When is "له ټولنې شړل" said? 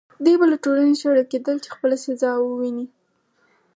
0.51-1.21